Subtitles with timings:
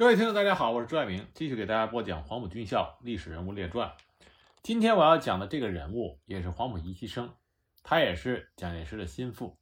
[0.00, 3.90] 各位听众，大家好，我是朱爱明，继续给大家播讲《黄埔军校历史人物列传》。
[4.62, 7.34] 今天我要讲的这个人物，也是黄埔一期生，
[7.82, 9.58] 他也是蒋介石的心腹，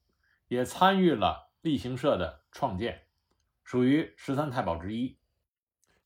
[0.46, 3.03] 也参与了立行社的创建，
[3.64, 5.18] 属于十三太保之一。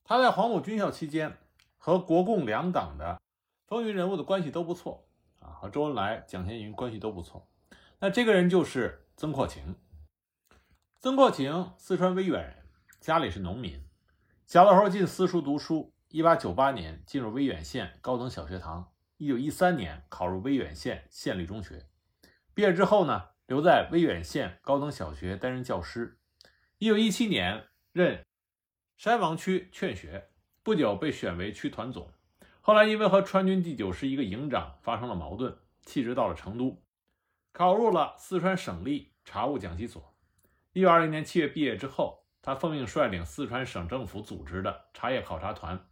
[0.02, 1.36] 他在黄埔军校期间，
[1.76, 3.20] 和国共两党的
[3.66, 5.06] 风云人物的关系都不错
[5.40, 7.46] 啊，和周恩来、蒋先云关系都不错。
[7.98, 9.76] 那这个人就是曾扩情。
[10.98, 12.64] 曾扩情，四川威远人，
[12.98, 13.78] 家里是农民。
[14.52, 21.86] 小的时候进私塾读书，一八九八年进入威远县高等小学堂，一九一三年考入威远县县立中学。
[22.52, 26.18] 毕业之后呢，留在威远县高等小学担任教师。
[26.76, 28.26] 一九一七年任
[28.98, 30.28] 山王区劝学，
[30.62, 32.12] 不久被选为区团总。
[32.60, 36.82] 后来因为和川军第九师一个营长发生了矛盾，弃职到了成都，
[37.52, 40.14] 考入了四川省立察务讲习所。
[40.74, 42.21] 一九二零年七月毕业之后。
[42.42, 45.88] 他奉命率领四川省政府组织的茶叶考察团，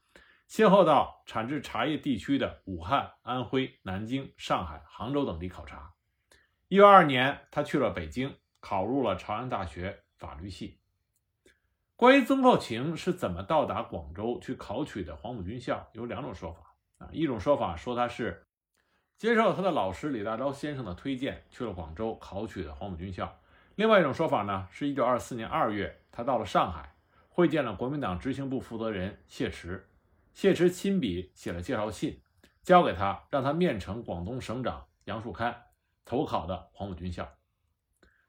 [0.48, 5.94] 先后到产制茶叶地区的武汉、安徽、南京、上海、杭州等地考察。
[6.66, 10.80] 一九二二年，他去了北京，考入了朝阳大学法律系。
[11.94, 17.08] 关于曾扩情是怎么到达广州去考取的黄埔军校，有两种说法啊。
[17.12, 18.46] 一种说法说他是
[19.16, 23.39] 接受他的老师李大钊先生的推荐，去了广州考取的黄埔军校。
[23.80, 26.94] 另外一种说法呢，是一九二四年二月，他到了上海，
[27.30, 29.88] 会见了国民党执行部负责人谢池，
[30.34, 32.20] 谢池亲笔写了介绍信，
[32.62, 35.62] 交给他，让他面呈广东省长杨树堪
[36.04, 37.26] 投考的黄埔军校。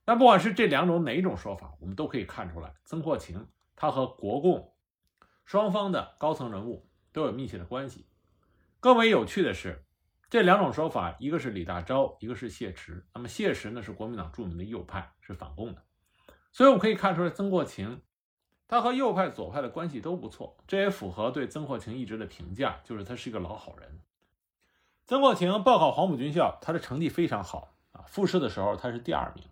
[0.06, 4.74] 那不管是这两种哪一种说法，我们都可以看出来，曾扩情他和国共
[5.44, 8.08] 双方的高层人物都有密切的关系。
[8.80, 9.84] 更为有趣的是。
[10.30, 13.06] 这两种说法，一个是李大钊，一个是谢池。
[13.14, 15.82] 那么谢池呢，是国民党著名的右派，是反共的。
[16.52, 18.02] 所以我们可以看出来，曾国情
[18.68, 24.02] 他和右派、左派的关系都不错，这也符合对曾国情一直的评价，就是他是一个老好人。
[25.08, 29.44] 曾国情报考黄埔军校，他的成绩非常好啊，复试的时候他是第二名。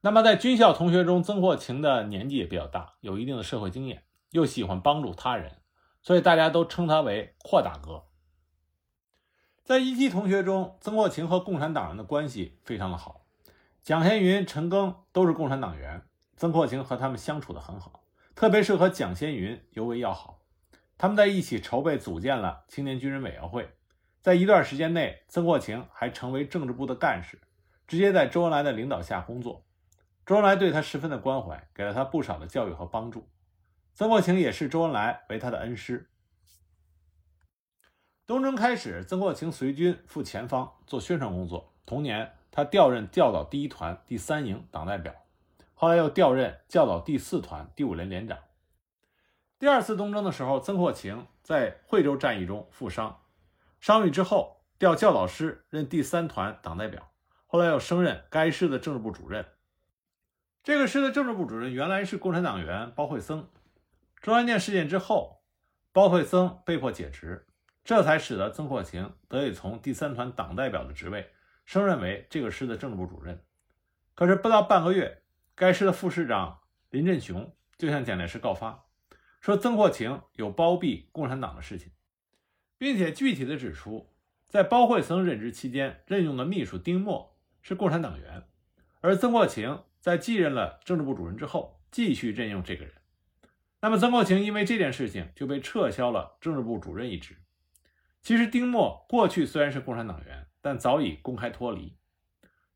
[0.00, 5.58] 那么在军校同学中，曾国情的年纪也比较大，有一定的社会经验，又喜欢帮助他人，
[6.02, 8.04] 所以大家都称他为阔大哥。
[9.62, 13.26] 在一期同学中，曾国情和共产党人的关系非常的好。
[13.82, 16.02] 蒋先云、陈赓都是共产党员，
[16.36, 18.04] 曾扩情和他们相处的很好，
[18.34, 20.42] 特别是和蒋先云尤为要好。
[20.98, 23.70] 他们在一起筹备组建了青年军人委员会，
[24.20, 27.40] 在一段时间内，曾扩情还成为政治部的干事，
[27.86, 29.64] 直接在周恩来的领导下工作。
[30.26, 33.30] 周恩来对他十分的关怀，给了他不少的教育和帮助。
[33.94, 36.10] 曾扩情也视周恩来为他的恩师。
[38.26, 41.74] 东征开始，曾扩情随军赴前方做宣传工作。
[41.84, 45.14] 同年，他调任教导第一团第三营党代表，
[45.74, 48.38] 后来又调任教导第四团第五连连长。
[49.58, 53.20] 第二次东征的时候，曾扩情在惠州战役中负伤，
[53.80, 57.10] 伤愈之后调教导师任第三团党代表，
[57.46, 59.46] 后来又升任该师的政治部主任。
[60.62, 63.48] 这个师的政治部主任原来是共产党员包惠僧。
[64.20, 65.42] 中央舰事件之后，
[65.92, 67.46] 包惠僧被迫解职。
[67.82, 71.30] 这才使得曾扩情得以从第三团党代表的职位
[71.70, 73.44] 升任为这个师的政治部主任。
[74.16, 75.22] 可是不到半个月，
[75.54, 78.86] 该师的副师长林振雄就向蒋介石告发，
[79.40, 81.92] 说曾国情有包庇共产党的事情，
[82.76, 84.12] 并且具体的指出，
[84.48, 88.48] 在包惠僧任职期间任用的秘书丁默是共产党员，
[89.00, 92.94] 而曾国情在继任了政治部主任之后继续任用这个人。
[93.80, 97.36] 那么曾国情因为这件事情就被撤销了政治部主任一职。
[98.22, 101.96] 其实，丁默过去虽然是共产党员，但早已公开脱离。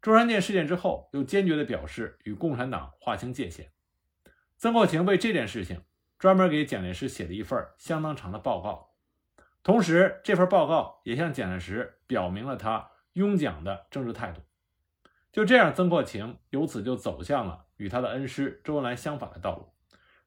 [0.01, 3.73] 中山舰事件之后，又坚决地表示与共产党划清界限。
[4.57, 5.83] 曾扩情为这件事情
[6.19, 8.91] 专门给蒋介石写了一份相当长的报告，
[9.63, 14.43] 同时这份报告也向蒋介石表明了他拥蒋的政治态度。
[15.33, 19.73] 就这样，曾扩情由此就走向了与他的恩师周恩来相反的道路，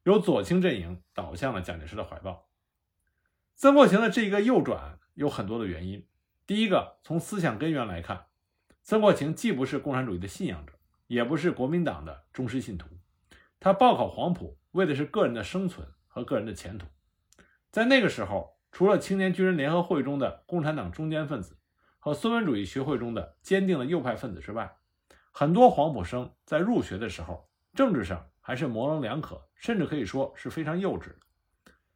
[0.03, 2.49] 由左倾阵营倒向了蒋介石的怀抱。
[3.55, 4.99] 曾扩情的这一个右转。
[5.17, 6.07] 有很多的原因。
[6.47, 8.27] 第一个，从思想根源来看，
[8.81, 10.71] 曾国情既不是共产主义的信仰者，
[11.07, 12.87] 也不是国民党的忠实信徒。
[13.59, 16.87] 他报考黄埔，为的是个人的生存和个人的前途。
[17.69, 21.57] 在那个时候，除了青年军人联合会中的共产党中间分子
[21.99, 24.77] 和孙文主义学会中的坚定的右派分子之外，
[25.33, 31.17] 很多黄埔生在入学的时候，政治上还是模棱两可，甚至可以说是非常幼稚的。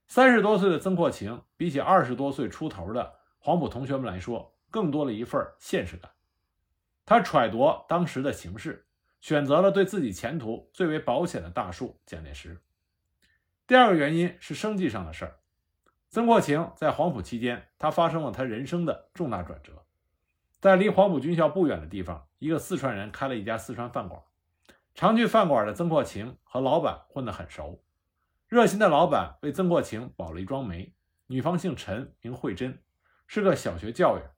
[0.09, 3.13] 三十多岁的曾扩情，比起二十多岁出头的
[3.43, 6.11] 黄埔同学们来说，更多了一份现实感。
[7.03, 8.85] 他揣度当时的形势，
[9.19, 12.61] 选择了对自己前途最为保险的大树——蒋介石。
[13.65, 15.39] 第二个原因是生计上的事儿。
[16.07, 19.83] 曾国情在黄埔期间，他发生了他人生的重大转折。
[20.59, 24.21] 在离黄埔军校不远的地方，一个四川人开了一家四川饭馆。
[24.93, 27.83] 常去饭馆的曾国情和老板混得很熟。
[28.47, 30.93] 热心的老板为曾国情保了一桩媒，
[31.25, 32.77] 女方姓陈，名慧珍，
[33.33, 34.29] 是个小学教员，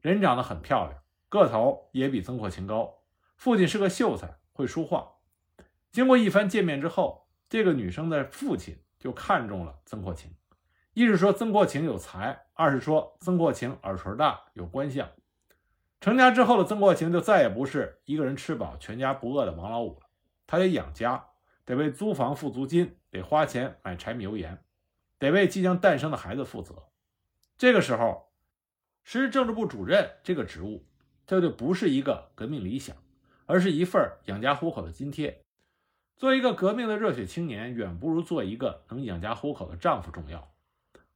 [0.00, 2.98] 人长得很漂亮，个头也比曾国情高。
[3.36, 5.12] 父亲是个秀才，会书画。
[5.92, 10.34] 经过一番见面之后，这个女生的父亲就看中了曾国情。
[10.92, 15.08] 一是说曾国情有才，二是说曾国情耳垂大，有官相。
[16.00, 20.06] 成家之后的曾国情就再也不是一个人吃饱全家不饿的王老五了，
[20.48, 21.26] 他得养家，
[21.64, 24.64] 得为租房付租金，得花钱买柴米油盐，
[25.20, 26.88] 得为即将诞生的孩子负责。
[27.56, 28.31] 这个时候，
[29.04, 30.86] 时政治部主任这个职务，
[31.26, 32.96] 这就不是一个革命理想，
[33.46, 35.42] 而是一份养家糊口的津贴。
[36.16, 40.52] 做一个革命的热血青年，远不如做一个能养家糊口的丈夫重要。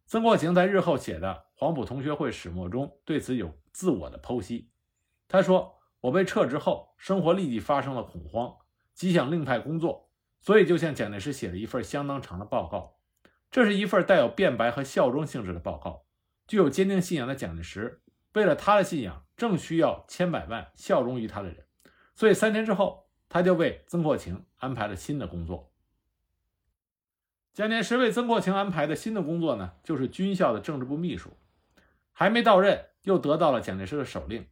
[0.06, 4.70] 曾国情在日后写的《黄埔同学会始末》中对此有自我的剖析。
[5.28, 8.56] 他说：“我被撤职后，生活立即发生了恐慌，
[8.94, 10.10] 极想另派工作，
[10.40, 12.96] 所以就向蒋介石写了一份相当长的报告。
[13.50, 16.05] 这是一份带有辩白和效忠性质的报告。
[16.46, 18.00] 具有坚定信仰的蒋介石，
[18.34, 21.64] 为了他的信仰，正需要千百万效忠于他的人，
[22.14, 25.72] 所以三天之后，他就为曾国情安排了新的工作。”
[27.52, 31.30] 蒋介石为曾国情安排的新的工作呢，就是军校的政治部秘书。
[32.12, 34.46] 还没到任，又得到了蒋介石的手令，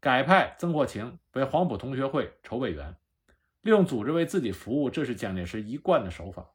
[0.00, 2.96] 改派曾国情为黄埔同学会筹备员，
[3.60, 6.50] 利用组织为自己服务，这是蒋介石一贯的手法。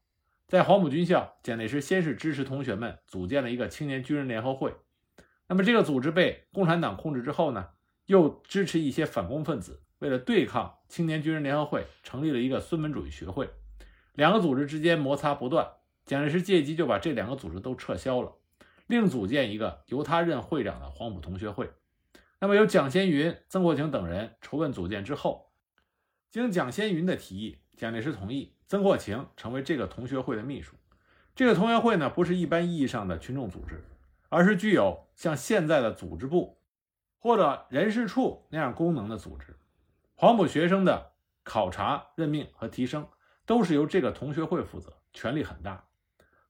[0.48, 4.74] 在黄埔军校，蒋介石先是支持同学们组建了一个青年军人联合会。
[5.52, 7.68] 那么这个组织被共产党控制之后呢，
[8.06, 13.50] 又支持一些反共分子，为了对抗青年军人联合会，成立了一个孙文主义学会。
[14.14, 15.68] 两个组织之间摩擦不断。
[16.06, 18.32] 蒋介石借机就把这两个组织都撤销了，
[18.86, 21.70] 另组建一个由他任会长的黄埔同学会。
[22.40, 25.50] 那么由蒋先云、曾国情等人筹备组建之后，
[26.30, 30.76] 经蒋先云的提议，蒋介石同意曾国情成为这个同学会的秘书。
[31.36, 33.84] 这个同学会呢，不是一般意义上的群众组织，
[34.32, 36.58] 而是具有像现在的组织部
[37.18, 39.58] 或者人事处那样功能的组织。
[40.14, 41.12] 黄埔学生的
[41.42, 43.06] 考察、任命和提升
[43.44, 45.84] 都是由这个同学会负责，权力很大。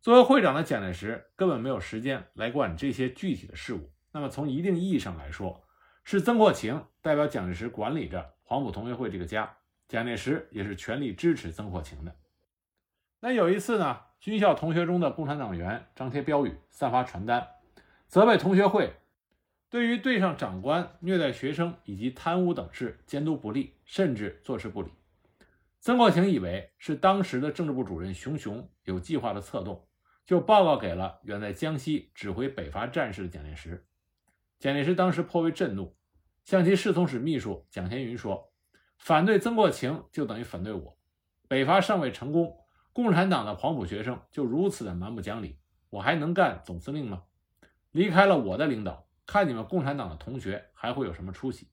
[0.00, 3.90] 作为会长的蒋介石根本没有时间来管这些具体的事务。
[4.12, 5.64] 那么从一定意义上来说，
[6.04, 9.56] 是曾国情代表蒋介石管理着黄埔同学会这个家，
[9.88, 12.14] 蒋介石也是全力支持曾国情的。
[13.18, 17.48] 那有一次呢，军校同学中的共产党员张贴标语、散发传单，
[18.12, 18.94] 责备同学会
[19.70, 24.90] 对于队上长官虐待学生以及贪污等事监督不力，甚至坐视不理。
[25.80, 29.88] 曾国情以为是当时的政治部主任熊雄有计划的策动。
[30.26, 33.86] 就报告给了远在江西指挥北伐战事的蒋介石。
[34.58, 35.96] 蒋介石当时颇为震怒，
[36.44, 38.52] 向其侍从室秘书蒋先云说
[39.00, 40.98] ：“反对曾国情就等于反对我。
[41.48, 42.58] 北伐尚未成功，
[42.92, 45.56] 共产党的黄埔学生就如此的蛮不讲理，
[45.88, 47.22] 我还能干总司令吗？
[47.92, 51.68] 离开了我的领导，看你们共产党的同学还会有什么出息？”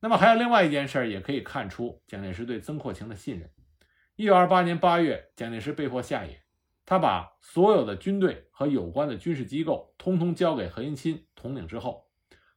[0.00, 3.48] 那么还有另外一件事，也可以看出蒋介石对曾扩情的信任。
[4.16, 6.42] 一九二八年八月，蒋介石被迫下野。
[6.84, 12.08] 他把所有的军队和有关的军事机构通通交给何应钦统领之后，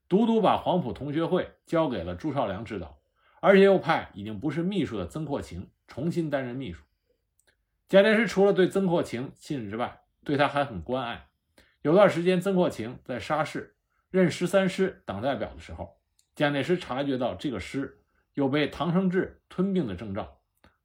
[0.10, 2.98] 独独把黄埔同学会交给了朱绍良指导，
[3.40, 6.84] 而且又派已经不是秘书的曾扩情重新担任秘书。
[7.88, 11.25] 蒋介石除了对曾扩情信任之外，对他还很关爱。
[11.86, 13.76] 有段时间，曾国情在沙市
[14.10, 16.00] 任十三师党代表的时候，
[16.34, 18.02] 蒋介石察觉到这个师
[18.34, 20.40] 有被唐生智吞并的征兆，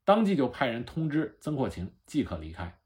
[0.05, 2.79] 当即就派人通知曾国情即可离开。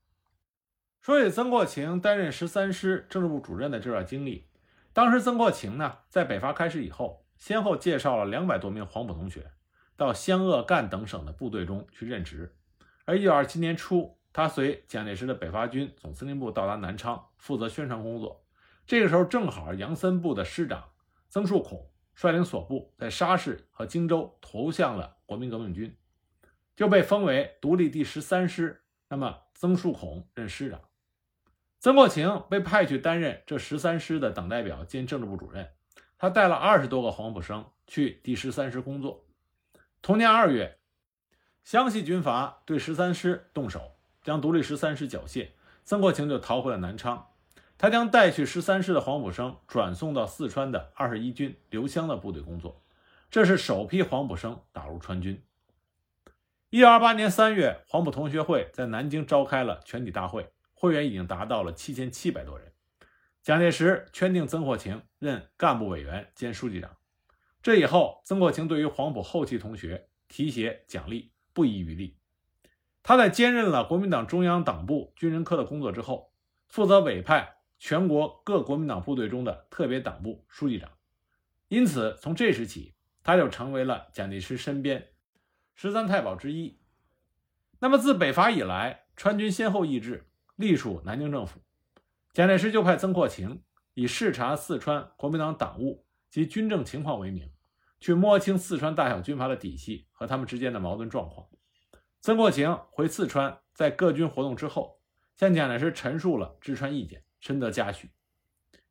[1.01, 4.47] 说起曾国情担任十三师政治部主任的这段经历，
[4.93, 9.51] 当时曾国情呢，在北伐开始以后，先后介绍了两百多名黄埔同学
[9.97, 12.55] 到湘鄂赣等省的部队中去任职。
[13.07, 18.45] 而1927年初，他随蒋介石的北伐军总司令部到达南昌，负责宣传工作。
[18.85, 20.91] 这个时候，正好杨森部的师长
[21.29, 25.97] 曾树孔率领所部在沙市和荆州投向了国民革命军，
[26.75, 28.83] 就被封为独立第十三师。
[29.09, 30.81] 那么，曾树孔任师长。
[31.79, 35.71] 曾国情被派去担任这十三师的党代表兼政治部主任，
[36.19, 39.25] 他带了二十多个黄埔生去第十三师工作。
[40.03, 40.81] 同年二月，
[41.63, 43.94] 湘西军阀对十三师动手，
[44.25, 45.51] 将独立十三师缴械，
[45.85, 47.29] 曾国情就逃回了南昌。
[47.77, 52.83] 他将带去十三师的黄埔生转送到四川的二十一军刘湘的部队工作，
[53.31, 55.43] 这是首批黄埔生打入川军。
[56.71, 60.51] 一九二八年三月，黄埔同学会在南京召开了全体大会。
[60.73, 62.73] 会员已经达到了七千七百多人。
[63.43, 66.97] 蒋介石圈定曾国情任干部委员兼书记长。
[67.63, 72.17] 这以后，曾国情对于黄埔后期同学提携奖励不遗余力。
[73.07, 76.33] 他在兼任了国民党中央党部军人科的工作之后，
[76.67, 80.91] 负责委派全国各国民党部队中的特别党部书记长。
[81.69, 85.11] 因此，从这时起，他就成为了蒋介石身边
[85.75, 86.81] 十三太保之一。
[87.79, 91.61] 那么，自北伐以来，川军先后易帜，隶属南京政府。
[92.33, 97.51] 蒋介石就派曾扩情以视察四川国民党党务及军政情况为名，
[98.01, 101.47] 去摸清四川大小军阀的底细和他们之间的矛盾状况。
[102.25, 104.99] 曾扩情回四川，在各军活动之后，
[105.37, 108.09] 向蒋介石陈述了治川意见，深得嘉许。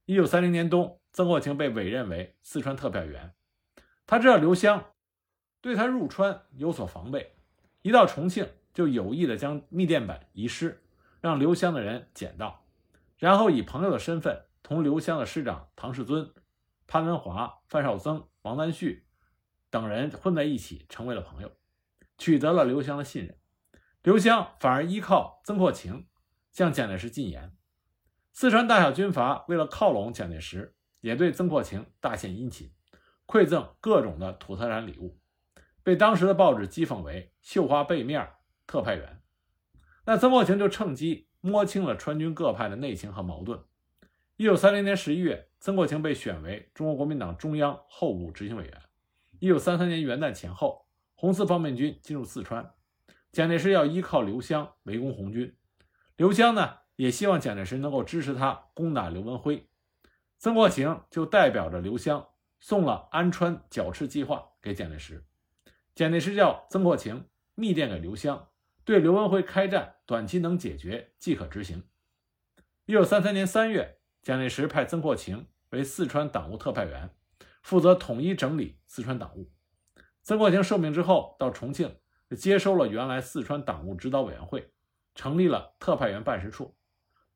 [0.05, 3.33] 一九三零年冬，曾扩情被委任为四川特派员。
[4.05, 4.93] 他知道刘湘
[5.61, 7.35] 对他入川有所防备，
[7.81, 10.83] 一到重庆就有意的将密电本遗失，
[11.19, 12.67] 让刘湘的人捡到。
[13.17, 16.31] 然后以朋友的身份，同刘湘的师长唐世尊、
[16.85, 19.07] 潘文华、范绍曾、王南旭
[19.71, 21.51] 等人混在一起，成为了朋友，
[22.17, 23.37] 取得了刘湘的信任。
[24.01, 26.07] 刘湘反而依靠曾扩情
[26.51, 27.55] 向蒋介石进言。
[28.31, 32.71] 四川大小军阀为了靠拢蒋介石，也对曾扩情大献殷勤，
[33.25, 35.19] 馈赠各种的土特产礼物，
[35.83, 38.27] 被当时的报纸讥讽为“绣花背面
[38.65, 39.21] 特派员”。
[40.05, 41.27] 那曾扩情就趁机。
[41.45, 43.59] 摸清了川军各派的内情和矛盾。
[44.37, 48.81] 一九三零年十一月，曾国情被选为中国国民党中央候补执行委员。
[49.39, 50.82] 一九三三年元旦前后，
[51.23, 52.73] 红四方面军进入四川，
[53.31, 55.55] 蒋介石要依靠刘湘围攻红军。
[56.17, 59.69] 刘湘呢，也希望蒋介石能够支持他攻打刘文辉。
[60.37, 62.27] 曾国情就代表着刘湘
[62.59, 65.23] 送了安川剿赤计划给蒋介石。
[65.95, 68.49] 蒋介石叫曾国情密电给刘湘。
[68.83, 71.85] 对刘文辉开战，短期能解决即可执行。
[72.85, 77.15] 一九三三年三月，蒋介石派曾扩情为四川党务特派员，
[77.61, 79.52] 负责统一整理四川党务。
[80.23, 81.97] 曾扩情受命之后，到重庆
[82.37, 84.71] 接收了原来四川党务指导委员会，
[85.13, 86.75] 成立了特派员办事处。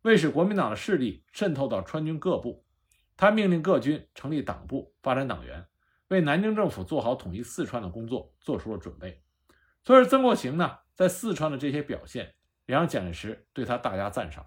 [0.03, 2.63] 为使国民党的势力渗透到川军各部，
[3.17, 5.67] 他命令各军成立党部，发展党员，
[6.07, 9.21] 为南京政府做好统一四川的工作做出了准备。
[9.83, 10.79] 所以，曾扩情呢？
[10.95, 12.33] 在四川的这些表现，
[12.65, 14.45] 也让蒋介石对他大加赞赏。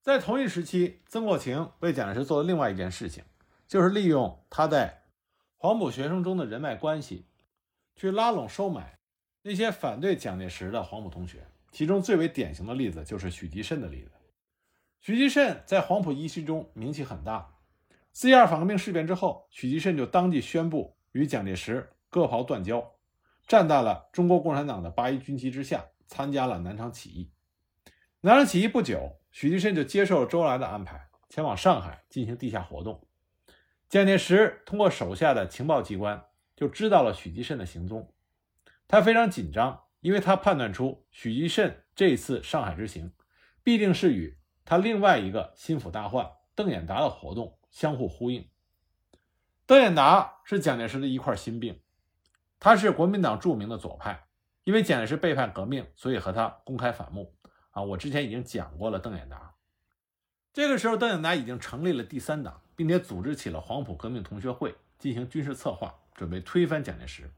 [0.00, 3.22] 在同一时期，曾国情为蒋介石做的另外一件事情，
[3.68, 5.04] 就是利用他在
[5.56, 7.26] 黄埔学生中的人脉关系，
[7.96, 8.98] 去拉拢收买
[9.42, 11.46] 那些反对蒋介石的黄埔同学。
[11.70, 14.12] 其中最为典型的例子就是许吉慎的例子。
[15.00, 17.56] 许吉慎在黄埔一期中名气很大。
[18.12, 22.92] 四一二反革命事变之后，许吉慎就当即宣布与蒋介石割袍断交。
[23.46, 27.30] 站在了中国共产党的八一军旗之下，参加了南昌起义。
[28.20, 33.06] 南昌起义不久，许继慎就接受了周恩来的安排，前往上海进行地下活动。
[33.88, 36.24] 蒋介石通过手下的情报机关
[36.56, 38.12] 就知道了许继慎的行踪，
[38.86, 43.12] 他非常紧张，因为他判断出许继慎这次上海之行
[43.62, 48.48] 必定是与他另外一个心腹大患邓演达的活动相互呼应。
[49.66, 51.80] 邓演达是蒋介石的一块心病。
[52.60, 54.26] 他是国民党著名的左派，
[54.62, 57.34] 因为蒋介石背叛革命，所以和他公开反目。
[57.72, 59.54] 啊，我之前已经讲过了邓演达。
[60.52, 67.30] 这个时候，邓演达已经成立了第三党，并且组织起了黄埔革命同学会，进行军事策划，准备推翻蒋介石。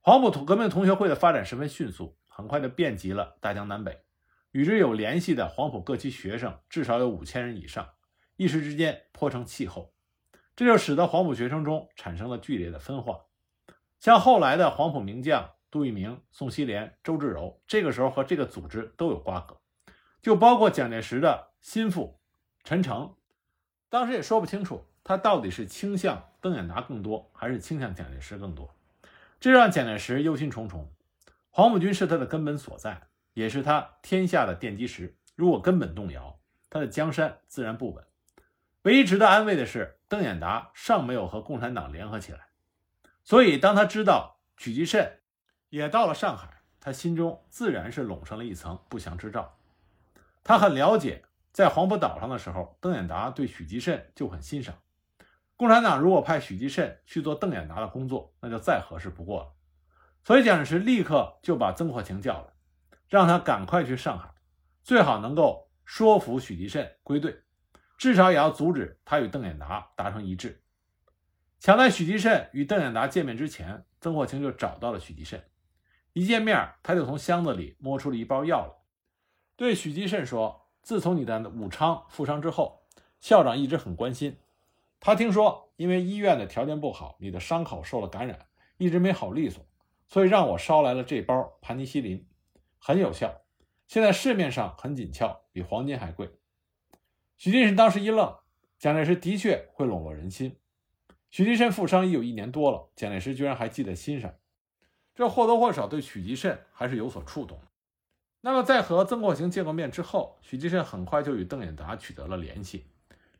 [0.00, 4.02] 黄埔同革命同学会的发展十分迅速，很快就遍及了大江南北。
[4.52, 7.90] 与之有联系的黄埔各期学生至少有五千人以上，
[8.36, 9.92] 一时之间颇成气候，
[10.56, 13.26] 这就使得黄埔学生中产生了剧烈的分化。
[14.00, 19.60] 像后来的黄埔名将杜聿明、宋希濂、周至柔，这个时候和这个组织都有瓜葛，
[20.22, 22.18] 就包括蒋介石的心腹
[22.64, 23.16] 陈诚，
[23.90, 28.74] 当时也说不清楚他到底是倾向邓演达更多，还是倾向蒋介石更多，
[29.40, 30.86] 这让蒋介石忧心忡忡。
[31.50, 36.38] 黄埔军是他的根本所在，也是他天下的奠基石，如果根本动摇，
[36.70, 38.04] 他的江山自然不稳。
[38.82, 42.46] 唯一值得安慰的是，邓演达尚没有和共产党联合起来。
[43.24, 45.18] 所以，当他知道许继慎
[45.68, 49.58] 也到了上海，他心中自然是笼上了一层不祥之兆。
[50.44, 54.78] 他很了解，在黄埔岛上的时候，邓演达对许继慎就很欣赏。
[55.58, 59.52] 共产党如果派许继慎去做邓演达的工作，那就再合适不过了。
[60.22, 62.46] 所以，蒋介石立刻就把曾扩情叫来，
[63.08, 64.32] 让他赶快去上海，
[64.84, 67.42] 最好能够说服许继慎归队，
[67.96, 70.62] 至少也要阻止他与邓演达达成一致。
[71.58, 75.42] 抢在许继慎与邓演达见面之前，曾国情就找到了许继慎。
[76.12, 78.74] 一见面，他就从箱子里摸出了一包药来，
[79.56, 82.86] 对许继慎说：“自从你在武昌负伤之后，
[83.18, 84.38] 校长一直很关心。
[85.00, 89.64] 他听说因为医院的条件不好，你的伤口受了感染，一直没好利索，
[90.06, 92.26] 所以让我捎来了这包盘尼西林，
[92.78, 93.42] 很有效。
[93.86, 96.30] 现在市面上很紧俏，比黄金还贵。”
[97.38, 98.36] 许继慎当时一愣，
[98.78, 100.56] 蒋介石的确会笼络人心。
[101.30, 104.34] 许继慎负伤已有一年多了，蒋介石居然还记在心上，
[105.14, 107.60] 这或多或少对许继慎还是有所触动。
[108.40, 112.86] 那么，在和曾国情见过面之后，许继慎很快就与邓演达取得了联系，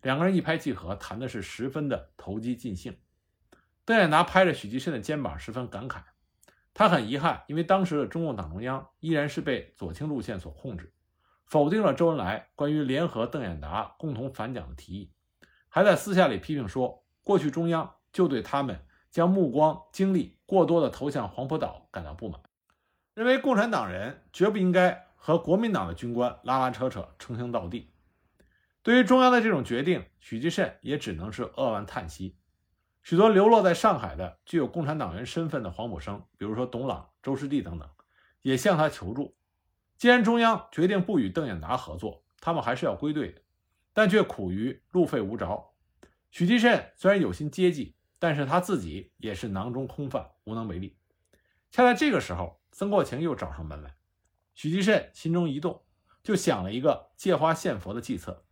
[0.03, 2.97] 两个人一拍即合，谈的是十分的投机尽兴。
[3.85, 6.03] 邓演达拍着许继慎的肩膀，十分感慨，
[6.75, 10.93] 他很遗憾，因为当时的中共党中央依然是被左倾路线所控制，
[11.47, 15.11] 否定了周恩来关于联合邓演达共同反蒋的提议，
[15.69, 22.41] 还在私下里批评说，过去中央就对他们将目光精力过多的投向黄埔岛感到不满。
[23.15, 27.91] 认为共产党人绝不应该和国民党的军官拉拉扯扯称兄道弟。
[28.83, 32.37] 对于中央的这种决定，许继慎也只能是扼腕叹息。
[33.03, 37.89] 许多流落在上海的具有共产党员身份的黄埔生，比如说董朗、周士第等等，
[38.43, 39.37] 也向他求助。
[39.97, 43.41] 既然中央决定不与邓演达合作，他们还是要归队的，
[43.93, 45.71] 但却苦于路费无着。
[46.31, 50.97] 许继慎虽然有心接济，但是他自己也是囊中空泛，无能为力。
[51.71, 52.57] 恰在这个时候。
[52.71, 53.97] 曾国情又找上门来，
[54.55, 55.83] 许继慎心中一动，
[56.23, 58.45] 就想了一个借花献佛的计策，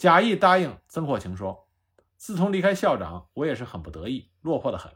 [0.00, 1.68] 假意答应曾国情说
[2.16, 4.90] ：“自从离开校长，我也是很不得意，落魄的很。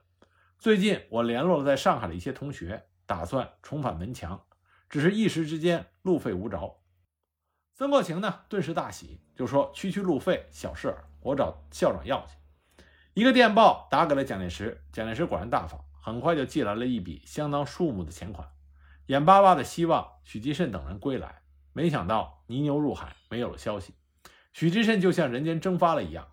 [0.58, 4.46] 最近我联络了在上海的一些同学，打算重返门墙，
[4.88, 6.80] 只是一时之间路费无着。”
[7.76, 12.38] 曾国情呢，顿时大喜，就说：“区区路费小事儿，我找校长要去。”
[13.12, 18.49] 一个电报打给了蒋介石，蒋介石果然大方，很快就寄来了一笔相当数目的钱款。
[19.08, 21.42] 眼巴巴的希望许继慎等人归来，
[21.75, 23.92] 没想到泥牛入海，没有了消息。
[24.54, 26.32] 许继慎就像人间蒸发了一样，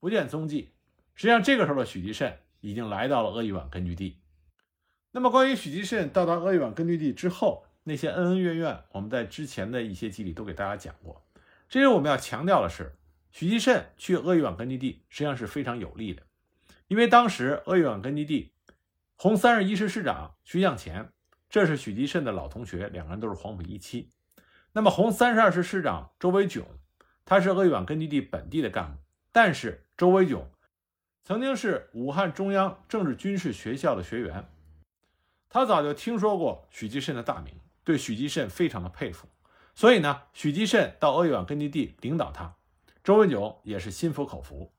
[0.00, 0.72] 不见踪迹。
[1.14, 4.16] 实际上，这个时候的许继慎已经来到了鄂豫皖根据地。
[5.10, 11.22] 那么，关于许继慎到达鄂豫皖根据地之后那些恩恩怨怨，我们在之前的一些集里都给大家讲过。
[11.68, 12.96] 这里我们要强调的是，
[13.30, 16.22] 许继慎去鄂豫皖根据地实际上是非常有利的，
[16.86, 18.54] 因为当时鄂豫皖根据地
[19.14, 21.12] 红三十一师师长徐向前。
[21.50, 24.10] 这是许继慎的老同学，两个人都是黄埔一期。
[24.72, 26.62] 那么红三十二师师长周维炯，
[27.28, 28.98] 他是鄂豫皖根据地本地的干部，
[29.32, 30.48] 但是周维炯
[31.24, 34.48] 曾经是武汉中央政治军事学校的学员，
[35.50, 39.28] 他早就听说过许继慎的大名，对许继慎非常的佩服，
[39.74, 42.56] 所以呢，许继慎到鄂豫皖根据地领导他，
[43.04, 44.72] 周维炯也是心服口服。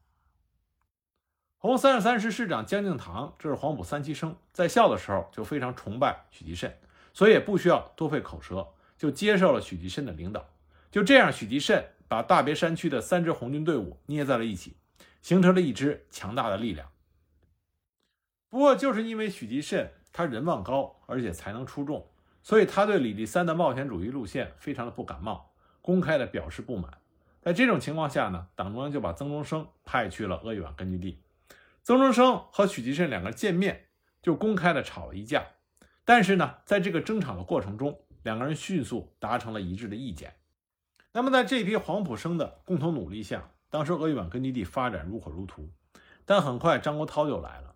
[1.60, 6.76] 红三十三师师长江敬堂，这是黄埔三期生，在校的时候就非常崇拜许继慎，
[7.14, 10.50] 所以也不需要多费口舌，就接受了许继慎的领导。
[10.90, 14.76] 就这样，许继慎把大别山区的三支红军队伍捏在了一起，
[15.22, 16.92] 形成了一支强大的力量。
[18.50, 22.10] 不过，就是因为许继慎他人望高，而且才能出众，
[22.42, 26.98] 所以他对李立三的冒险主义路线非常的不感冒，公开的表示不满。
[27.42, 31.22] 在这种情况下呢，党中央就把曾中生派去了鄂豫皖根据地。
[31.84, 33.86] 曾中生和许继慎两个人见面，
[34.22, 35.46] 就公开的吵了一架。
[36.04, 40.34] 但是呢，在这个争吵的过程中，两个人迅速达成了一致的意见。
[41.12, 45.70] 那么，在这批黄埔生的共同努力下，当时鄂豫皖根据地发展如火如荼。
[46.24, 47.76] 但很快，张国焘就来了。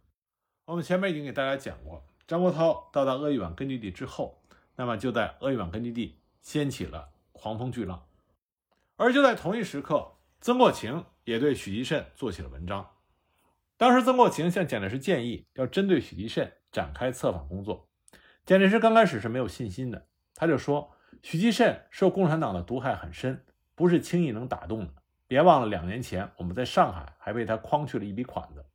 [0.66, 4.42] 我们前面已经给大家讲过，张国焘到达鄂豫皖根据地之后，
[4.76, 8.06] 那么就在鄂豫皖根据地掀起了狂风巨浪。
[8.96, 12.92] 而就在同一时刻，曾国情也对许继慎做起了文章。
[13.76, 17.90] 当时，曾国情向蒋介石建议要针对许继慎展开策反工作。
[18.46, 23.46] 蒋介石刚开始是没有信心的，他就说：“许继慎受共产党的毒害很深，
[23.76, 24.94] 不是轻易能打动的。
[25.28, 28.66] 别忘了，两年前我们在上海还被他诓去了一笔款子。”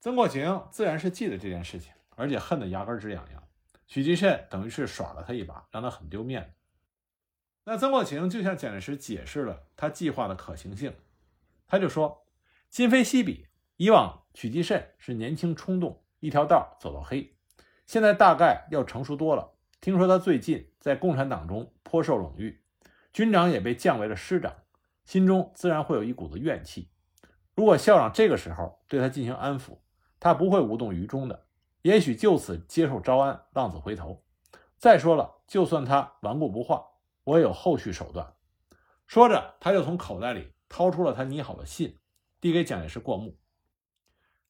[0.00, 3.42] 曾国情自然是记得这件事情，而且恨得牙根直痒痒。
[3.86, 6.50] 许继慎等于是耍了他一把，让他很丢面子。
[7.64, 10.94] 那曾国情就向蒋介石解释了他计划的可行性，
[11.66, 12.24] 他就说
[12.70, 17.36] ：“今非昔比。”以往许继慎是年轻冲动，一条道走到黑，
[17.84, 19.55] 现在大概要成熟多了。
[19.80, 22.60] 听说他最近在共产党中颇受冷遇，
[23.12, 24.52] 军长也被降为了师长，
[25.04, 26.90] 心中自然会有一股子怨气。
[27.54, 29.78] 如果校长这个时候对他进行安抚，
[30.18, 31.46] 他不会无动于衷的，
[31.82, 34.24] 也许就此接受招安，浪子回头。
[34.76, 36.84] 再说了，就算他顽固不化，
[37.24, 38.34] 我也有后续手段。
[39.06, 41.96] 说着，他就从口袋里掏出了他拟好的信，
[42.40, 43.38] 递给蒋介石过目。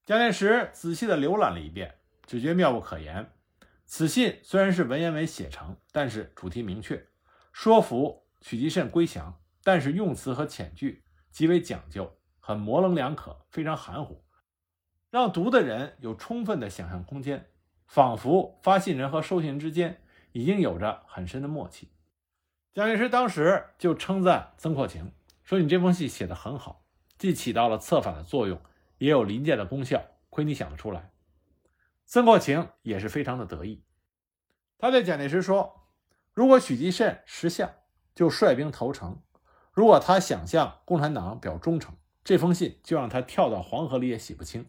[0.05, 3.31] 蒋介石仔细地浏览了一遍，只觉妙不可言。
[3.87, 7.07] 此信虽然是文言文写成，但是主题明确，
[7.53, 9.40] 说服许继慎归降。
[9.62, 14.22] 但是用词和遣句极为讲究，很模棱两可，非常含糊，
[15.11, 17.49] 让读的人有充分的想象空间，
[17.88, 21.90] 仿佛发信人和收信人之间已经有着很深的默契。
[22.75, 25.11] 蒋介石当时就称赞曾扩情，
[25.42, 26.85] 说：“你这封信写得很好，
[27.18, 28.61] 既起到了策反的作用，
[28.99, 31.11] 也有临界的功效，亏你想得出来。”
[32.09, 33.83] 曾扩情也是非常的得意，
[34.79, 35.88] 他对蒋介石说
[36.33, 37.69] ：“如果许继慎识相，
[38.14, 39.21] 就率兵投诚；
[39.73, 44.66] 如果他想向共产党表忠诚，这封信就让他跳到黄河里也洗不清。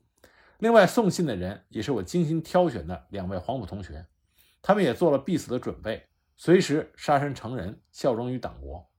[0.57, 4.07] 另外，送信的人也是我精心挑选的两位黄埔同学，
[4.63, 8.89] 他们也做了必死的准备，随时杀身成仁，效忠于党国。”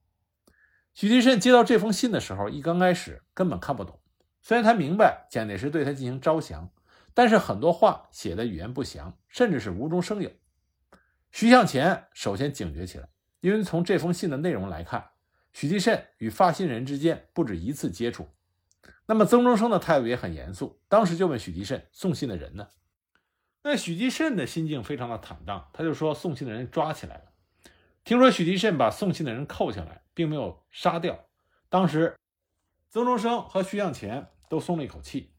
[0.95, 3.99] 许继慎接到这封信的时候，一刚开始根本看不懂，
[4.41, 6.71] 虽然他明白蒋介石对他进行招降。
[7.19, 10.31] 但是很多话写的语言不详，甚至是无中生有。
[11.33, 13.09] 徐向前首先警觉起来，
[13.41, 15.11] 因为从这封信的内容来看，
[15.53, 18.29] 许继慎与发信人之间不止一次接触。
[19.07, 22.69] 那么曾中生的态度也很严肃，当时就问许继慎送信的人呢？
[23.65, 27.25] 那许继慎的心境非常的坦荡，他就说送信的人抓起来了。
[28.05, 31.27] 听说许继慎把送信的人扣下来，并没有杀掉。
[31.69, 32.17] 当时
[32.89, 35.33] 曾中生和徐向前都松了一口气。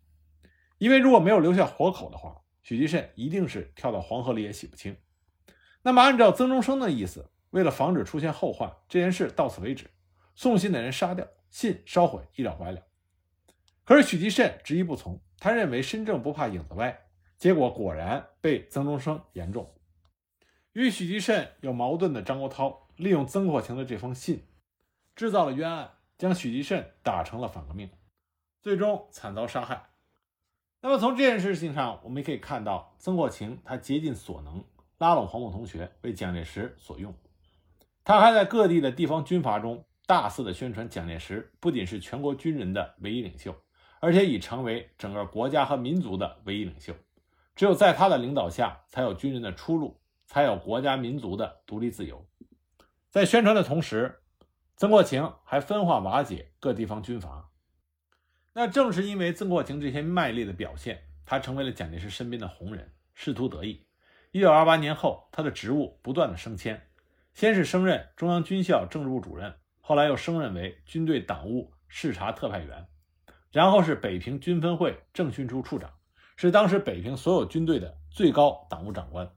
[0.79, 4.97] 因为如果没有留下活口的话，许继慎一定是跳到黄河里也洗不清。
[5.83, 9.89] 那么，按照曾中生的意思，为了防止出现后患，这件事到此为止，
[10.35, 12.81] 送信的人杀掉，信烧毁，一了百了。
[13.83, 16.99] 可是许继慎执意不从，他认为身正不怕影子歪，
[17.37, 19.73] 结果果然被曾中生言中。
[20.73, 24.45] 与许继慎有矛盾的张国焘，利用曾国情的这封信，
[25.15, 27.89] 制造了冤案，将许继慎打成了反革命，
[28.61, 29.89] 最终惨遭杀害。
[30.81, 34.63] 那么从这件事情上，我们也可以看到，曾国情他竭尽所能
[34.97, 37.13] 拉拢黄埔同学为蒋介石所用。
[38.05, 43.53] 他还在各地的地方军阀中大肆的宣传蒋介石不仅是全国军人的唯一领袖，
[43.99, 46.93] 而且已成为整个国家和民族的唯一领袖。
[47.55, 52.25] 只有在他的领导下，才有军人的出路，才有国家民族的独立自由。
[53.09, 54.21] 在宣传的同时，
[54.77, 57.48] 曾国情还分化瓦解各地方军阀。
[58.59, 63.85] 那正是因为曾国情这些卖力的表现，他成为了蒋介石身边的红人，仕途得意。
[64.31, 66.85] 一九二八年后，他的职务不断的升迁，
[67.33, 72.85] 先是升任中央军校政治部主任，后来又升任为军队党务视察特派员，
[73.49, 75.93] 然后是北平军分会政训处处长，
[76.35, 79.31] 是当时北平所有军队的最高党务长官。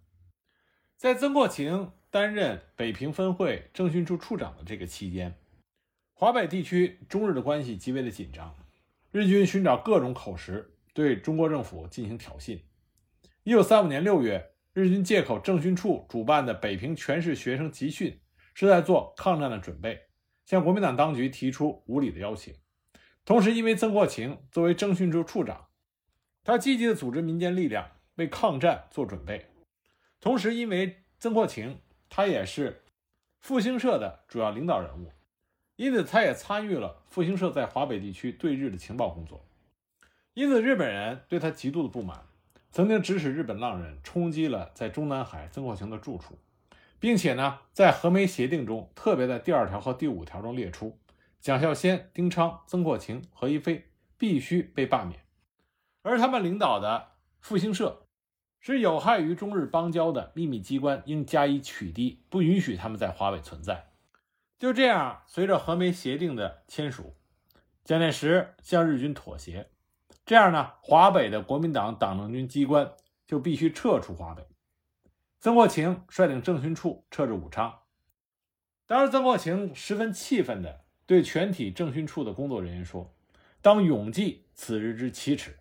[0.96, 5.38] 在曾国情担任北平分会政训处处长的这个期间，
[6.12, 8.56] 华北地区中日的关系极为的紧张。
[9.12, 12.58] 日军寻找各种口实，对中国政府进行挑衅。
[13.42, 18.18] 一九三五年六月，日军借口政训处主办的北平全市学生集训
[18.54, 20.00] 是在做抗战的准备，
[20.46, 22.52] 向国民党当局提出无理的要求。
[23.26, 25.68] 同时，因为曾国情作为政训处处长，
[26.42, 29.44] 他积极的组织民间力量为抗战做准备。
[30.20, 32.82] 同时，因为曾国情他也是
[33.40, 35.12] 复兴社的主要领导人物。
[35.76, 39.44] 因此，他也参与了复兴社在华北地区对日的情报工作。
[40.34, 42.26] 因此，日本人对他极度的不满，
[42.70, 46.38] 曾经指使日本浪人冲击了在中南海曾国情的住处，
[47.00, 50.98] 并且呢，在和美协定中特别在第二条和第五条中列出，
[51.40, 55.20] 蒋孝先、丁昌、曾国情、何一飞必须被罢免，
[56.02, 57.08] 而他们领导的
[57.40, 58.06] 复兴社
[58.60, 63.91] 是有害于中日邦交的秘密机关，应加以取缔，不允许他们在华北存在。
[64.62, 67.16] 就这样，随着和美协定的签署，
[67.82, 69.68] 蒋介石向日军妥协。
[70.24, 72.92] 这样呢，华北的国民党党政军机关
[73.26, 74.46] 就必须撤出华北。
[75.40, 77.80] 曾国情率领政训处撤至武昌。
[78.86, 83.12] 当时，曾国情十分气愤地对全体政训处的工作人员说
[83.60, 85.58] ：“当永记此日之奇耻。”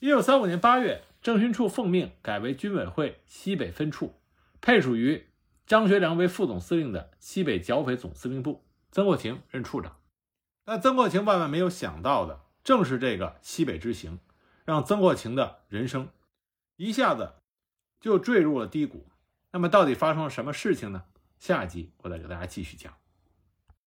[0.00, 4.20] 一九三五年八月，政训处奉命改为军委会西北分处，
[4.60, 5.29] 配属于。
[5.70, 10.00] 张学良为副总司令的西北剿匪总司令部，曾国勤任处长。
[10.64, 14.18] 那曾国勤万万没有想到的，正是这个西北之行，
[14.64, 16.08] 让曾国勤的人生
[16.74, 17.34] 一下子
[18.00, 19.06] 就坠入了低谷。
[19.52, 21.04] 那么，到底发生了什么事情呢？
[21.38, 22.92] 下集我再给大家继续讲。